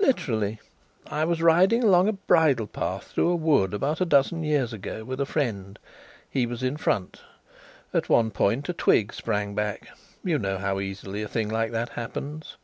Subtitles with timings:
[0.00, 0.58] "Literally....
[1.06, 5.04] I was riding along a bridle path through a wood about a dozen years ago
[5.04, 5.78] with a friend.
[6.28, 7.22] He was in front.
[7.94, 9.86] At one point a twig sprang back
[10.24, 12.56] you know how easily a thing like that happens.